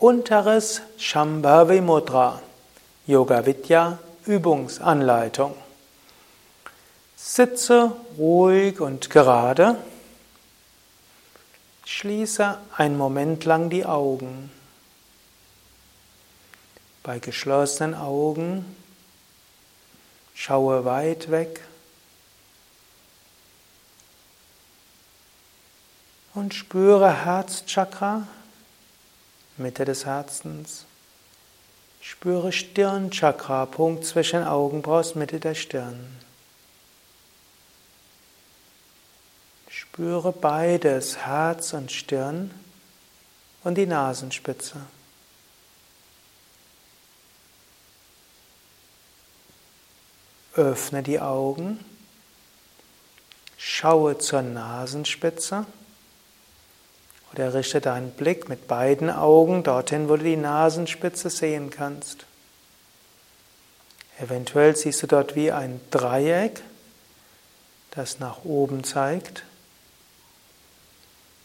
Unteres 0.00 0.80
Shambhavi 0.96 1.82
Mudra, 1.82 2.40
Yoga 3.06 3.44
Vidya 3.44 3.98
Übungsanleitung. 4.24 5.54
Sitze 7.16 7.92
ruhig 8.16 8.80
und 8.80 9.10
gerade. 9.10 9.76
Schließe 11.84 12.56
einen 12.78 12.96
Moment 12.96 13.44
lang 13.44 13.68
die 13.68 13.84
Augen. 13.84 14.50
Bei 17.02 17.18
geschlossenen 17.18 17.94
Augen 17.94 18.64
schaue 20.34 20.86
weit 20.86 21.30
weg 21.30 21.60
und 26.32 26.54
spüre 26.54 27.26
Herzchakra 27.26 28.26
Mitte 29.60 29.84
des 29.84 30.06
Herzens. 30.06 30.86
Spüre 32.00 32.50
Stirnchakra, 32.50 33.66
Punkt 33.66 34.04
zwischen 34.06 34.42
Augenbraus, 34.42 35.14
Mitte 35.14 35.38
der 35.38 35.54
Stirn. 35.54 36.18
Spüre 39.68 40.32
beides, 40.32 41.18
Herz 41.18 41.74
und 41.74 41.92
Stirn 41.92 42.50
und 43.62 43.76
die 43.76 43.86
Nasenspitze. 43.86 44.76
Öffne 50.54 51.02
die 51.02 51.20
Augen, 51.20 51.84
schaue 53.56 54.18
zur 54.18 54.42
Nasenspitze. 54.42 55.66
Oder 57.32 57.54
richte 57.54 57.80
deinen 57.80 58.10
Blick 58.10 58.48
mit 58.48 58.66
beiden 58.66 59.10
Augen 59.10 59.62
dorthin, 59.62 60.08
wo 60.08 60.16
du 60.16 60.24
die 60.24 60.36
Nasenspitze 60.36 61.30
sehen 61.30 61.70
kannst. 61.70 62.26
Eventuell 64.18 64.76
siehst 64.76 65.02
du 65.02 65.06
dort 65.06 65.36
wie 65.36 65.52
ein 65.52 65.80
Dreieck, 65.90 66.60
das 67.92 68.18
nach 68.18 68.44
oben 68.44 68.84
zeigt. 68.84 69.44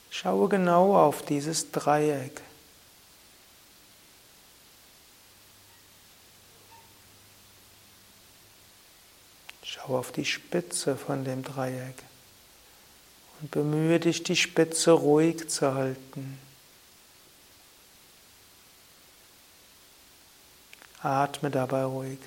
Schaue 0.09 0.49
genau 0.49 0.97
auf 0.97 1.21
dieses 1.21 1.71
Dreieck. 1.71 2.41
Schau 9.63 9.97
auf 9.97 10.11
die 10.11 10.25
Spitze 10.25 10.95
von 10.97 11.23
dem 11.23 11.43
Dreieck. 11.43 11.95
Bemühe 13.51 13.99
dich, 13.99 14.23
die 14.23 14.35
Spitze 14.35 14.91
ruhig 14.91 15.49
zu 15.49 15.73
halten. 15.73 16.39
Atme 21.01 21.51
dabei 21.51 21.83
ruhig. 21.83 22.19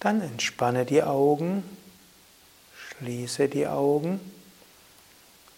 Dann 0.00 0.20
entspanne 0.20 0.84
die 0.84 1.04
Augen, 1.04 1.62
schließe 2.74 3.48
die 3.48 3.68
Augen. 3.68 4.18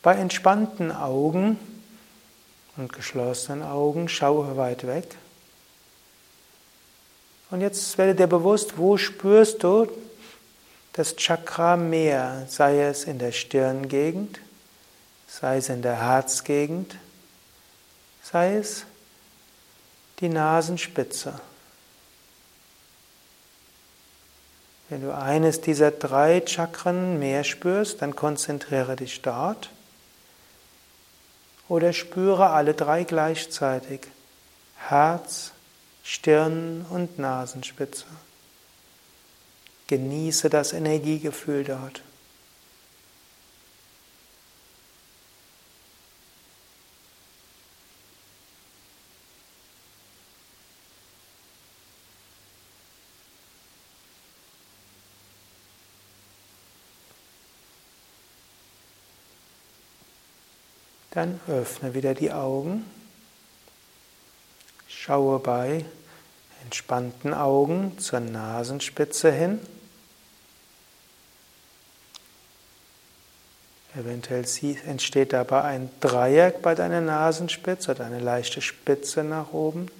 Bei 0.02 0.16
entspannten 0.16 0.92
Augen 0.92 1.58
und 2.76 2.92
geschlossenen 2.92 3.62
Augen 3.62 4.10
schaue 4.10 4.58
weit 4.58 4.86
weg. 4.86 5.16
Und 7.50 7.60
jetzt 7.60 7.96
werde 7.98 8.14
dir 8.14 8.26
bewusst, 8.26 8.78
wo 8.78 8.96
spürst 8.96 9.62
du 9.62 9.88
das 10.94 11.16
Chakra 11.16 11.76
mehr, 11.76 12.46
sei 12.48 12.82
es 12.82 13.04
in 13.04 13.18
der 13.18 13.32
Stirngegend, 13.32 14.40
sei 15.26 15.58
es 15.58 15.68
in 15.68 15.82
der 15.82 15.96
Herzgegend, 15.96 16.96
sei 18.22 18.56
es 18.56 18.84
die 20.20 20.28
Nasenspitze. 20.28 21.40
Wenn 24.88 25.02
du 25.02 25.14
eines 25.14 25.60
dieser 25.60 25.90
drei 25.90 26.42
Chakren 26.46 27.18
mehr 27.18 27.42
spürst, 27.42 28.02
dann 28.02 28.14
konzentriere 28.14 28.96
dich 28.96 29.22
dort 29.22 29.70
oder 31.68 31.92
spüre 31.92 32.50
alle 32.50 32.74
drei 32.74 33.04
gleichzeitig. 33.04 34.02
Herz, 34.76 35.53
Stirn 36.06 36.84
und 36.90 37.18
Nasenspitze. 37.18 38.04
Genieße 39.86 40.50
das 40.50 40.74
Energiegefühl 40.74 41.64
dort. 41.64 42.02
Dann 61.12 61.40
öffne 61.48 61.94
wieder 61.94 62.12
die 62.12 62.30
Augen. 62.30 62.84
Schaue 65.06 65.38
bei 65.38 65.84
entspannten 66.62 67.34
Augen 67.34 67.98
zur 67.98 68.20
Nasenspitze 68.20 69.30
hin. 69.30 69.60
Eventuell 73.94 74.46
entsteht 74.86 75.34
dabei 75.34 75.60
ein 75.60 75.90
Dreieck 76.00 76.62
bei 76.62 76.74
deiner 76.74 77.02
Nasenspitze 77.02 77.90
oder 77.90 78.06
eine 78.06 78.18
leichte 78.18 78.62
Spitze 78.62 79.22
nach 79.24 79.52
oben. 79.52 79.90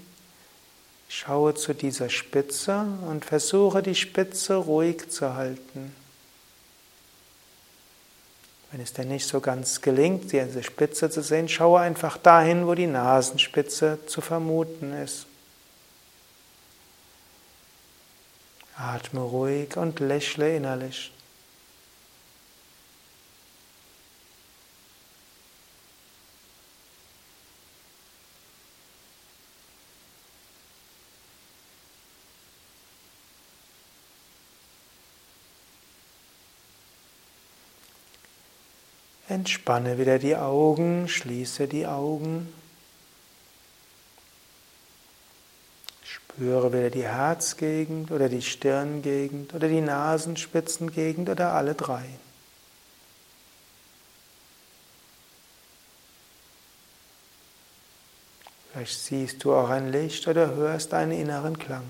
Schaue 1.11 1.55
zu 1.55 1.75
dieser 1.75 2.09
Spitze 2.09 2.87
und 3.07 3.27
versuche 3.27 3.83
die 3.83 3.95
Spitze 3.95 4.55
ruhig 4.55 5.11
zu 5.11 5.35
halten. 5.35 5.95
Wenn 8.75 8.83
es 8.83 8.93
dir 8.93 9.05
nicht 9.05 9.29
so 9.29 9.39
ganz 9.39 9.83
gelingt, 9.83 10.33
diese 10.33 10.65
Spitze 10.65 11.09
zu 11.09 11.23
sehen, 11.23 11.49
schaue 11.49 11.79
einfach 11.79 12.17
dahin, 12.17 12.67
wo 12.67 12.75
die 12.75 12.89
Nasenspitze 12.89 14.01
zu 14.07 14.21
vermuten 14.21 14.93
ist. 14.95 15.27
Atme 18.77 19.21
ruhig 19.21 19.77
und 19.77 20.01
lächle 20.01 20.57
innerlich. 20.57 21.14
Entspanne 39.29 39.99
wieder 39.99 40.19
die 40.19 40.37
Augen, 40.37 41.09
schließe 41.09 41.67
die 41.67 41.87
Augen. 41.87 42.53
Spüre 46.03 46.73
wieder 46.73 46.91
die 46.91 47.05
Herzgegend 47.05 48.11
oder 48.11 48.29
die 48.29 48.43
Stirngegend 48.43 49.55
oder 49.55 49.69
die 49.69 49.81
Nasenspitzengegend 49.81 51.31
oder 51.31 51.53
alle 51.53 51.75
drei. 51.75 52.05
Vielleicht 58.73 58.99
siehst 58.99 59.45
du 59.45 59.55
auch 59.55 59.71
ein 59.71 59.91
Licht 59.93 60.27
oder 60.27 60.55
hörst 60.55 60.93
einen 60.93 61.13
inneren 61.13 61.59
Klang. 61.59 61.85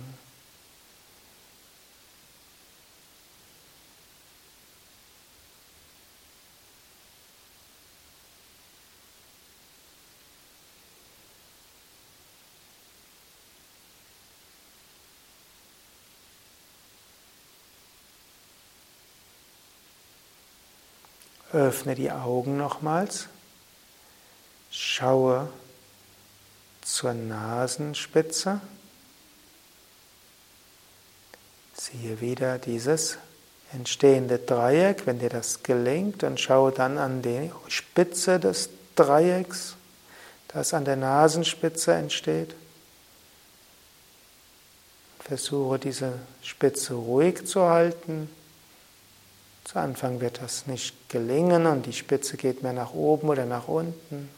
Öffne 21.55 21.95
die 21.95 22.11
Augen 22.11 22.57
nochmals. 22.57 23.29
Schaue 24.73 25.49
zur 26.83 27.15
Nasenspitze. 27.15 28.61
Siehe 31.75 32.21
wieder 32.21 32.59
dieses 32.59 33.19
entstehende 33.73 34.39
Dreieck, 34.39 35.07
wenn 35.07 35.21
dir 35.21 35.29
das 35.29 35.63
gelingt, 35.63 36.25
und 36.25 36.41
schaue 36.41 36.73
dann 36.73 36.99
an 36.99 37.23
die 37.23 37.53
Spitze 37.69 38.41
des 38.41 38.71
Dreiecks, 38.97 39.77
das 40.49 40.75
an 40.75 40.85
der 40.85 40.97
Nasenspitze 40.97 41.95
entsteht. 41.95 42.57
Versuche 45.21 45.79
diese 45.79 46.19
Spitze 46.43 46.95
ruhig 46.95 47.47
zu 47.47 47.63
halten 47.63 48.29
Zu 49.65 49.79
Anfang 49.79 50.21
wird 50.21 50.43
das 50.43 50.67
nicht 50.67 51.09
gelingen 51.09 51.67
und 51.67 51.87
die 51.87 51.93
Spitze 51.93 52.37
geht 52.37 52.63
mehr 52.63 52.75
nach 52.75 52.93
oben 52.93 53.29
oder 53.29 53.47
nach 53.47 53.67
unten. 53.67 54.29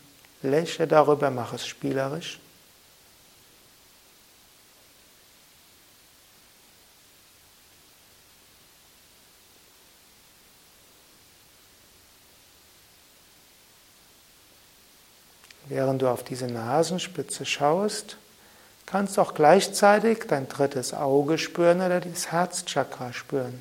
Lächle 0.43 0.87
darüber, 0.87 1.31
mach 1.31 1.53
es 1.53 1.67
spielerisch. 1.67 2.39
Während 15.69 16.01
du 16.01 16.09
auf 16.09 16.23
diese 16.23 16.47
Nasenspitze 16.47 17.45
schaust, 17.45 18.17
kannst 18.87 19.17
du 19.17 19.21
auch 19.21 19.35
gleichzeitig 19.35 20.21
dein 20.29 20.49
drittes 20.49 20.95
Auge 20.95 21.39
spüren 21.39 21.79
oder 21.79 22.01
das 22.01 22.31
Herzchakra 22.31 23.13
spüren. 23.13 23.61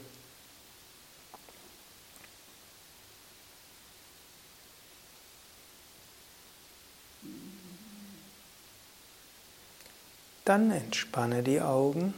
Dann 10.45 10.69
entspanne 10.69 11.41
die 11.41 11.59
Augen, 11.59 12.13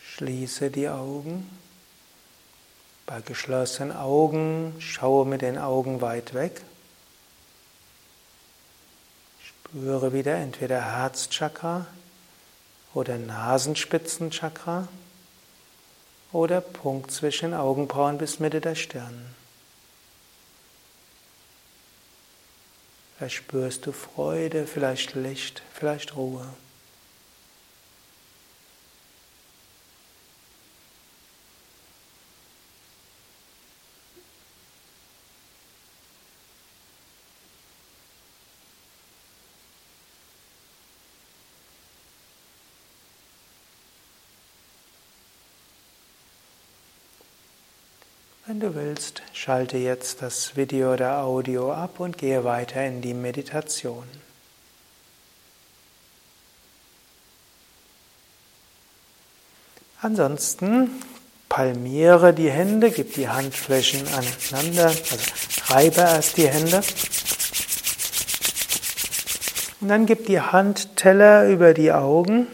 schließe 0.00 0.70
die 0.70 0.88
Augen. 0.88 1.50
Bei 3.04 3.20
geschlossenen 3.20 3.90
Augen 3.94 4.76
schaue 4.78 5.26
mit 5.26 5.42
den 5.42 5.58
Augen 5.58 6.00
weit 6.00 6.34
weg. 6.34 6.62
Spüre 9.42 10.12
wieder 10.12 10.36
entweder 10.36 10.80
Herzchakra 10.80 11.86
oder 12.94 13.18
Nasenspitzenchakra 13.18 14.86
oder 16.30 16.60
Punkt 16.60 17.10
zwischen 17.10 17.54
Augenbrauen 17.54 18.18
bis 18.18 18.38
Mitte 18.38 18.60
der 18.60 18.76
Stirn. 18.76 19.34
Vielleicht 23.22 23.36
spürst 23.36 23.86
du 23.86 23.92
Freude, 23.92 24.66
vielleicht 24.66 25.14
Licht, 25.14 25.62
vielleicht 25.72 26.16
Ruhe. 26.16 26.44
Wenn 48.52 48.60
du 48.60 48.74
willst, 48.74 49.22
schalte 49.32 49.78
jetzt 49.78 50.20
das 50.20 50.58
Video 50.58 50.92
oder 50.92 51.22
Audio 51.22 51.72
ab 51.72 52.00
und 52.00 52.18
gehe 52.18 52.44
weiter 52.44 52.84
in 52.86 53.00
die 53.00 53.14
Meditation. 53.14 54.04
Ansonsten 60.02 60.90
palmiere 61.48 62.34
die 62.34 62.50
Hände, 62.50 62.90
gib 62.90 63.14
die 63.14 63.30
Handflächen 63.30 64.06
aneinander, 64.08 64.88
also 64.88 65.16
reibe 65.68 66.00
erst 66.02 66.36
die 66.36 66.48
Hände. 66.48 66.82
Und 69.80 69.88
dann 69.88 70.04
gib 70.04 70.26
die 70.26 70.42
Handteller 70.42 71.48
über 71.48 71.72
die 71.72 71.90
Augen 71.90 72.48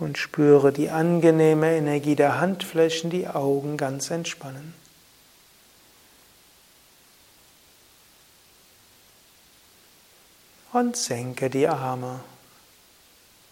und 0.00 0.16
spüre 0.16 0.72
die 0.72 0.90
angenehme 0.90 1.76
Energie 1.76 2.16
der 2.16 2.40
Handflächen, 2.40 3.10
die 3.10 3.28
Augen 3.28 3.76
ganz 3.76 4.10
entspannen. 4.10 4.74
Und 10.72 10.96
senke 10.96 11.50
die 11.50 11.68
Arme 11.68 12.20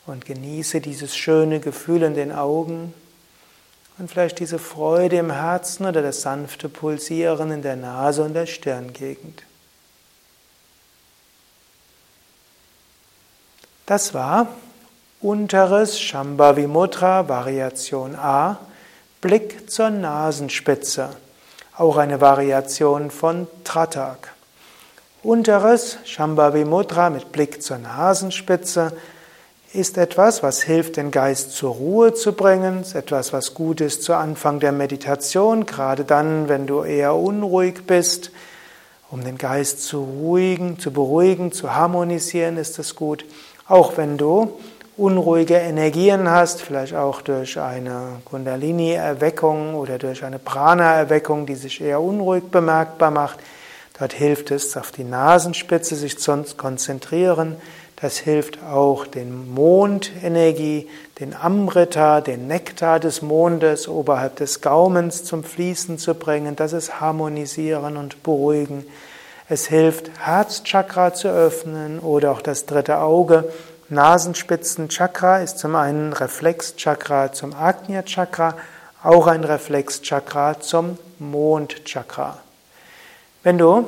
und 0.07 0.25
genieße 0.25 0.81
dieses 0.81 1.17
schöne 1.17 1.61
Gefühl 1.61 2.03
in 2.03 2.15
den 2.15 2.33
Augen 2.33 2.95
und 3.99 4.11
vielleicht 4.11 4.39
diese 4.39 4.59
Freude 4.59 5.17
im 5.17 5.31
Herzen 5.31 5.85
oder 5.85 6.01
das 6.01 6.23
sanfte 6.23 6.69
Pulsieren 6.69 7.51
in 7.51 7.63
der 7.63 7.77
Nase 7.77 8.23
und 8.23 8.35
der 8.35 8.47
Stirngegend. 8.47 9.43
Das 13.85 14.15
war 14.15 14.49
Unteres 15.21 15.99
Shambhavi 15.99 16.69
Mudra, 16.69 17.29
Variation 17.29 18.15
A, 18.15 18.61
Blick 19.21 19.69
zur 19.69 19.91
Nasenspitze, 19.91 21.09
auch 21.77 21.97
eine 21.97 22.21
Variation 22.21 23.11
von 23.11 23.49
Tratak. 23.65 24.33
Unteres 25.25 25.99
Shambhavi 26.05 26.65
Mudra 26.65 27.11
mit 27.11 27.33
Blick 27.33 27.65
zur 27.65 27.79
Nasenspitze 27.79 28.93
ist 29.73 29.99
etwas, 29.99 30.45
was 30.45 30.63
hilft, 30.63 30.97
den 30.97 31.11
Geist 31.11 31.51
zur 31.51 31.75
Ruhe 31.75 32.15
zu 32.15 32.33
bringen, 32.33 32.83
ist 32.83 32.95
etwas, 32.95 33.33
was 33.33 33.55
gut 33.55 33.81
ist 33.81 34.05
zu 34.05 34.15
Anfang 34.15 34.61
der 34.61 34.71
Meditation, 34.71 35.67
gerade 35.67 36.05
dann, 36.05 36.49
wenn 36.49 36.69
du 36.69 36.85
eher 36.85 37.17
unruhig 37.17 37.89
bist. 37.89 38.31
Um 39.11 39.25
den 39.25 39.37
Geist 39.37 39.83
zu 39.83 40.01
ruhigen, 40.01 40.79
zu 40.79 40.93
beruhigen, 40.93 41.51
zu 41.51 41.75
harmonisieren, 41.75 42.57
ist 42.57 42.79
es 42.79 42.95
gut. 42.95 43.25
Auch 43.67 43.97
wenn 43.97 44.17
du 44.17 44.53
unruhige 44.99 45.55
Energien 45.55 46.29
hast, 46.29 46.61
vielleicht 46.61 46.95
auch 46.95 47.23
durch 47.23 47.59
eine 47.59 48.21
Kundalini-Erweckung 48.25 49.75
oder 49.75 49.97
durch 49.97 50.25
eine 50.25 50.39
Prana-Erweckung, 50.41 51.47
die 51.47 51.55
sich 51.55 51.81
eher 51.81 52.01
unruhig 52.01 52.45
bemerkbar 52.51 53.13
macht. 53.13 53.39
Dort 53.99 54.13
hilft 54.13 54.51
es, 54.51 54.77
auf 54.77 54.91
die 54.91 55.05
Nasenspitze 55.05 55.95
sich 55.95 56.19
zu 56.19 56.45
konzentrieren. 56.57 57.57
Das 58.01 58.19
hilft 58.19 58.63
auch 58.65 59.07
den 59.07 59.53
Mondenergie, 59.53 60.89
den 61.19 61.35
Amrita, 61.35 62.21
den 62.21 62.47
Nektar 62.47 63.01
des 63.01 63.23
Mondes 63.23 63.89
oberhalb 63.89 64.37
des 64.37 64.61
Gaumens 64.61 65.25
zum 65.25 65.43
Fließen 65.43 65.99
zu 65.99 66.15
bringen. 66.15 66.55
Das 66.55 66.73
ist 66.73 67.01
harmonisieren 67.01 67.97
und 67.97 68.23
beruhigen. 68.23 68.85
Es 69.49 69.67
hilft, 69.67 70.11
Herzchakra 70.21 71.15
zu 71.15 71.29
öffnen 71.29 71.99
oder 72.01 72.33
auch 72.33 72.43
das 72.43 72.67
dritte 72.67 72.99
Auge 72.99 73.51
Nasenspitzenchakra 73.91 75.39
ist 75.39 75.59
zum 75.59 75.75
einen 75.75 76.13
Reflexchakra 76.13 77.33
zum 77.33 77.55
Agnya 77.55 78.03
Chakra, 78.03 78.55
auch 79.03 79.27
ein 79.27 79.45
Reflexchakra 79.45 80.61
zum 80.61 80.99
Mondchakra. 81.19 82.37
Wenn 83.43 83.57
du 83.57 83.87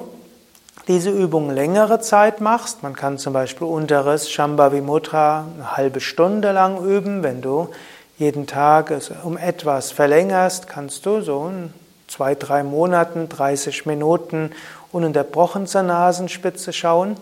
diese 0.88 1.10
Übung 1.10 1.50
längere 1.50 2.00
Zeit 2.00 2.40
machst, 2.40 2.82
man 2.82 2.96
kann 2.96 3.18
zum 3.18 3.34
Beispiel 3.34 3.66
unteres 3.66 4.30
Shambhavi 4.30 4.80
Mudra 4.80 5.44
eine 5.54 5.76
halbe 5.76 6.00
Stunde 6.00 6.52
lang 6.52 6.82
üben, 6.82 7.22
wenn 7.22 7.42
du 7.42 7.68
jeden 8.16 8.46
Tag 8.46 8.90
es 8.90 9.12
um 9.22 9.36
etwas 9.36 9.92
verlängerst, 9.92 10.66
kannst 10.66 11.04
du 11.04 11.20
so 11.20 11.46
in 11.46 11.74
zwei, 12.08 12.34
drei 12.34 12.62
Monaten 12.62 13.28
30 13.28 13.84
Minuten 13.84 14.52
ununterbrochen 14.92 15.66
zur 15.66 15.82
Nasenspitze 15.82 16.72
schauen 16.72 17.18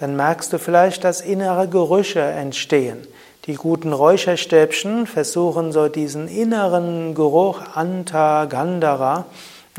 dann 0.00 0.16
merkst 0.16 0.50
du 0.50 0.58
vielleicht, 0.58 1.04
dass 1.04 1.20
innere 1.20 1.68
Gerüche 1.68 2.22
entstehen. 2.22 3.06
Die 3.44 3.54
guten 3.54 3.92
Räucherstäbchen 3.92 5.06
versuchen 5.06 5.72
so 5.72 5.88
diesen 5.88 6.26
inneren 6.26 7.14
Geruch 7.14 7.60
Anta 7.74 8.46
Gandhara 8.46 9.26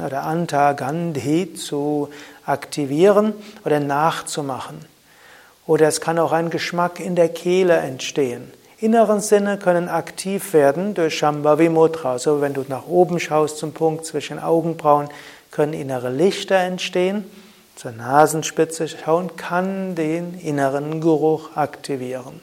oder 0.03 0.23
Anta 0.23 0.73
Gandhi 0.73 1.55
zu 1.55 2.09
aktivieren 2.45 3.33
oder 3.65 3.79
nachzumachen. 3.79 4.85
Oder 5.65 5.87
es 5.87 6.01
kann 6.01 6.19
auch 6.19 6.33
ein 6.33 6.51
Geschmack 6.51 6.99
in 6.99 7.15
der 7.15 7.29
Kehle 7.29 7.77
entstehen. 7.77 8.51
Inneren 8.79 9.21
Sinne 9.21 9.57
können 9.57 9.89
aktiv 9.89 10.53
werden 10.53 10.93
durch 10.93 11.17
Shambhavi 11.17 11.69
Mudra. 11.69 12.19
So 12.19 12.41
wenn 12.41 12.53
du 12.53 12.63
nach 12.67 12.87
oben 12.87 13.19
schaust 13.19 13.57
zum 13.57 13.73
Punkt 13.73 14.05
zwischen 14.05 14.37
Augenbrauen, 14.37 15.09
können 15.49 15.73
innere 15.73 16.11
Lichter 16.11 16.57
entstehen 16.57 17.25
zur 17.75 17.91
Nasenspitze 17.91 18.87
schauen 18.87 19.35
kann 19.35 19.95
den 19.95 20.39
inneren 20.39 21.01
Geruch 21.01 21.55
aktivieren. 21.55 22.41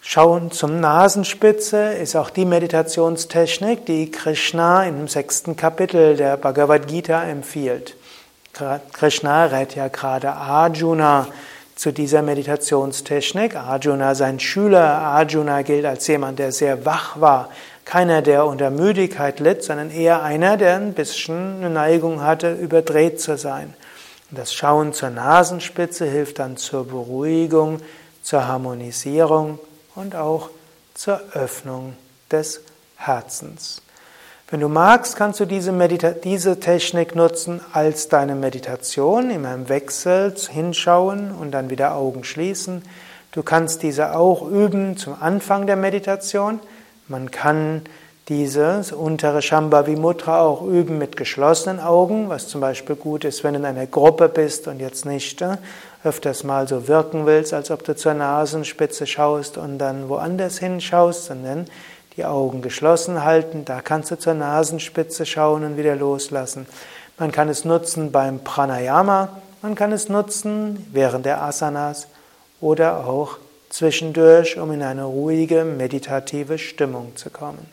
Schauen 0.00 0.52
zum 0.52 0.78
Nasenspitze 0.78 1.94
ist 1.94 2.14
auch 2.14 2.30
die 2.30 2.44
Meditationstechnik, 2.44 3.86
die 3.86 4.10
Krishna 4.10 4.84
im 4.84 5.08
sechsten 5.08 5.56
Kapitel 5.56 6.16
der 6.16 6.36
Bhagavad 6.36 6.86
Gita 6.86 7.24
empfiehlt. 7.24 7.96
Krishna 8.92 9.46
rät 9.46 9.74
ja 9.74 9.88
gerade 9.88 10.32
Arjuna 10.32 11.26
zu 11.76 11.92
dieser 11.92 12.22
Meditationstechnik. 12.22 13.54
Arjuna, 13.54 14.14
sein 14.14 14.40
Schüler, 14.40 14.98
Arjuna 14.98 15.62
gilt 15.62 15.84
als 15.84 16.06
jemand, 16.08 16.40
der 16.40 16.50
sehr 16.50 16.84
wach 16.84 17.20
war, 17.20 17.50
keiner, 17.84 18.22
der 18.22 18.46
unter 18.46 18.70
Müdigkeit 18.70 19.38
litt, 19.38 19.62
sondern 19.62 19.92
eher 19.92 20.22
einer, 20.22 20.56
der 20.56 20.76
ein 20.76 20.94
bisschen 20.94 21.58
eine 21.58 21.70
Neigung 21.70 22.22
hatte, 22.22 22.52
überdreht 22.52 23.20
zu 23.20 23.36
sein. 23.36 23.74
Das 24.30 24.52
Schauen 24.52 24.92
zur 24.92 25.10
Nasenspitze 25.10 26.04
hilft 26.04 26.40
dann 26.40 26.56
zur 26.56 26.88
Beruhigung, 26.88 27.80
zur 28.22 28.48
Harmonisierung 28.48 29.60
und 29.94 30.16
auch 30.16 30.50
zur 30.94 31.20
Öffnung 31.34 31.94
des 32.32 32.62
Herzens. 32.96 33.82
Wenn 34.48 34.60
du 34.60 34.68
magst, 34.68 35.16
kannst 35.16 35.40
du 35.40 35.44
diese, 35.44 35.72
Medita 35.72 36.10
diese 36.10 36.60
Technik 36.60 37.16
nutzen 37.16 37.60
als 37.72 38.08
deine 38.08 38.36
Meditation, 38.36 39.30
immer 39.30 39.52
im 39.52 39.68
Wechsel 39.68 40.32
hinschauen 40.36 41.32
und 41.32 41.50
dann 41.50 41.68
wieder 41.68 41.96
Augen 41.96 42.22
schließen. 42.22 42.82
Du 43.32 43.42
kannst 43.42 43.82
diese 43.82 44.14
auch 44.14 44.48
üben 44.48 44.96
zum 44.96 45.16
Anfang 45.20 45.66
der 45.66 45.74
Meditation. 45.74 46.60
Man 47.08 47.32
kann 47.32 47.82
dieses 48.28 48.92
untere 48.92 49.42
Shambhavi 49.42 49.96
Mudra 49.96 50.42
auch 50.42 50.62
üben 50.62 50.96
mit 50.96 51.16
geschlossenen 51.16 51.80
Augen, 51.80 52.28
was 52.28 52.46
zum 52.46 52.60
Beispiel 52.60 52.94
gut 52.94 53.24
ist, 53.24 53.42
wenn 53.42 53.54
du 53.54 53.58
in 53.58 53.66
einer 53.66 53.86
Gruppe 53.86 54.28
bist 54.28 54.68
und 54.68 54.78
jetzt 54.78 55.06
nicht 55.06 55.42
äh, 55.42 55.56
öfters 56.04 56.44
mal 56.44 56.68
so 56.68 56.86
wirken 56.86 57.26
willst, 57.26 57.52
als 57.52 57.72
ob 57.72 57.82
du 57.82 57.96
zur 57.96 58.14
Nasenspitze 58.14 59.08
schaust 59.08 59.58
und 59.58 59.78
dann 59.78 60.08
woanders 60.08 60.58
hinschaust, 60.58 61.24
sondern 61.26 61.66
die 62.16 62.24
Augen 62.24 62.62
geschlossen 62.62 63.24
halten, 63.24 63.64
da 63.64 63.80
kannst 63.80 64.10
du 64.10 64.18
zur 64.18 64.34
Nasenspitze 64.34 65.26
schauen 65.26 65.64
und 65.64 65.76
wieder 65.76 65.96
loslassen. 65.96 66.66
Man 67.18 67.32
kann 67.32 67.48
es 67.48 67.64
nutzen 67.64 68.12
beim 68.12 68.40
Pranayama, 68.40 69.28
man 69.62 69.74
kann 69.74 69.92
es 69.92 70.08
nutzen 70.08 70.86
während 70.92 71.26
der 71.26 71.42
Asanas 71.42 72.08
oder 72.60 73.06
auch 73.06 73.38
zwischendurch, 73.68 74.58
um 74.58 74.72
in 74.72 74.82
eine 74.82 75.04
ruhige, 75.04 75.64
meditative 75.64 76.58
Stimmung 76.58 77.16
zu 77.16 77.30
kommen. 77.30 77.66